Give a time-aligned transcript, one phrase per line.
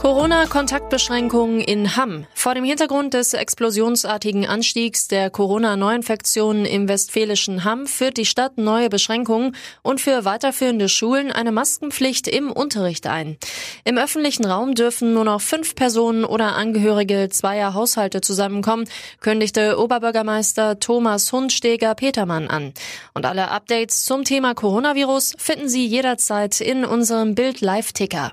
[0.00, 2.26] Corona-Kontaktbeschränkungen in Hamm.
[2.32, 8.88] Vor dem Hintergrund des explosionsartigen Anstiegs der Corona-Neuinfektionen im westfälischen Hamm führt die Stadt neue
[8.88, 13.36] Beschränkungen und für weiterführende Schulen eine Maskenpflicht im Unterricht ein.
[13.84, 18.88] Im öffentlichen Raum dürfen nur noch fünf Personen oder Angehörige zweier Haushalte zusammenkommen,
[19.20, 22.72] kündigte Oberbürgermeister Thomas Hundsteger-Petermann an.
[23.12, 28.32] Und alle Updates zum Thema Coronavirus finden Sie jederzeit in unserem Bild-Live-Ticker.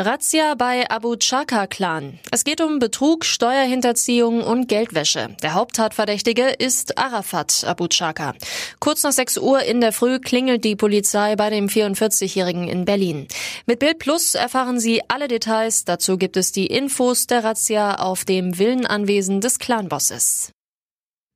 [0.00, 2.20] Razzia bei Abu Chaka Clan.
[2.30, 5.36] Es geht um Betrug, Steuerhinterziehung und Geldwäsche.
[5.42, 8.34] Der Haupttatverdächtige ist Arafat Abu Chaka.
[8.78, 13.26] Kurz nach 6 Uhr in der Früh klingelt die Polizei bei dem 44-Jährigen in Berlin.
[13.66, 15.84] Mit Bild Plus erfahren Sie alle Details.
[15.84, 20.52] Dazu gibt es die Infos der Razzia auf dem Villenanwesen des Clanbosses.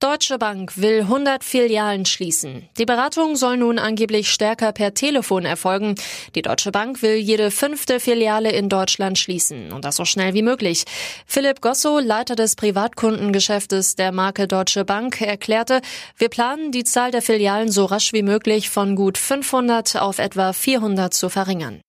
[0.02, 2.68] Deutsche Bank will 100 Filialen schließen.
[2.76, 5.94] Die Beratung soll nun angeblich stärker per Telefon erfolgen.
[6.34, 10.42] Die Deutsche Bank will jede fünfte Filiale in Deutschland schließen und das so schnell wie
[10.42, 10.86] möglich.
[11.24, 15.80] Philipp Gosso, Leiter des Privatkundengeschäftes der Marke Deutsche Bank, erklärte,
[16.16, 20.52] wir planen die Zahl der Filialen so rasch wie möglich von gut 500 auf etwa
[20.52, 21.80] 400 zu verringern.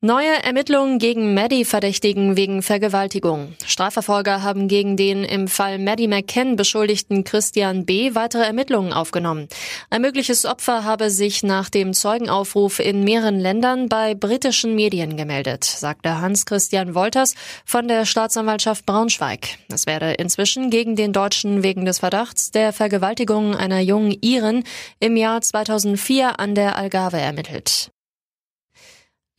[0.00, 3.54] Neue Ermittlungen gegen Maddie-Verdächtigen wegen Vergewaltigung.
[3.66, 8.14] Strafverfolger haben gegen den im Fall Maddie McCann beschuldigten Christian B.
[8.14, 9.48] weitere Ermittlungen aufgenommen.
[9.90, 15.64] Ein mögliches Opfer habe sich nach dem Zeugenaufruf in mehreren Ländern bei britischen Medien gemeldet,
[15.64, 19.58] sagte Hans-Christian Wolters von der Staatsanwaltschaft Braunschweig.
[19.68, 24.62] Es werde inzwischen gegen den Deutschen wegen des Verdachts der Vergewaltigung einer jungen Iren
[25.00, 27.90] im Jahr 2004 an der Algarve ermittelt.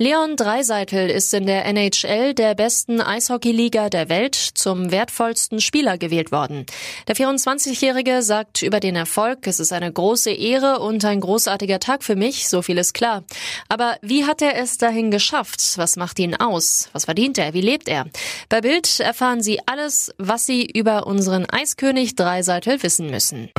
[0.02, 6.32] Leon Dreiseitel ist in der NHL der besten Eishockeyliga der Welt zum wertvollsten Spieler gewählt
[6.32, 6.66] worden.
[7.10, 12.06] Der 24-Jährige sagt über den Erfolg, es ist eine große Ehre und ein großartiger Tag
[12.06, 13.26] für mich, so viel ist klar.
[13.68, 15.74] Aber wie hat er es dahin geschafft?
[15.76, 16.88] Was macht ihn aus?
[16.94, 17.54] Was verdient er?
[17.54, 18.06] Wie lebt er?
[18.48, 23.50] Bei Bild erfahren Sie alles, was Sie über unseren Eiskönig Dreiseitel wissen müssen.